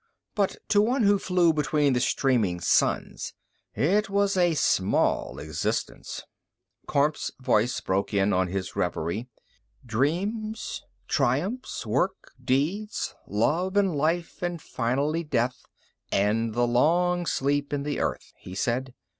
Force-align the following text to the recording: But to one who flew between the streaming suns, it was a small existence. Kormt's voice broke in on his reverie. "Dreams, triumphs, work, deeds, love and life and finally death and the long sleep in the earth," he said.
But 0.33 0.55
to 0.69 0.81
one 0.81 1.03
who 1.03 1.19
flew 1.19 1.53
between 1.53 1.93
the 1.93 1.99
streaming 1.99 2.59
suns, 2.59 3.35
it 3.75 4.09
was 4.09 4.35
a 4.35 4.55
small 4.55 5.37
existence. 5.37 6.23
Kormt's 6.87 7.29
voice 7.39 7.79
broke 7.81 8.11
in 8.11 8.33
on 8.33 8.47
his 8.47 8.75
reverie. 8.75 9.27
"Dreams, 9.85 10.81
triumphs, 11.07 11.85
work, 11.85 12.31
deeds, 12.43 13.13
love 13.27 13.77
and 13.77 13.95
life 13.95 14.41
and 14.41 14.59
finally 14.59 15.23
death 15.23 15.61
and 16.11 16.55
the 16.55 16.65
long 16.65 17.27
sleep 17.27 17.71
in 17.71 17.83
the 17.83 17.99
earth," 17.99 18.33
he 18.39 18.55
said. 18.55 18.95